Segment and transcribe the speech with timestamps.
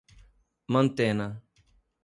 [0.71, 1.27] Mantena